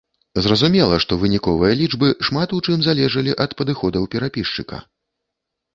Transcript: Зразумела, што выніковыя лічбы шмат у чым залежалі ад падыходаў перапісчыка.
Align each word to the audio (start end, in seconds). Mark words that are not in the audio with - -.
Зразумела, 0.45 0.95
што 1.03 1.17
выніковыя 1.23 1.77
лічбы 1.81 2.09
шмат 2.31 2.57
у 2.59 2.63
чым 2.65 2.79
залежалі 2.89 3.31
ад 3.47 3.51
падыходаў 3.61 4.03
перапісчыка. 4.19 4.77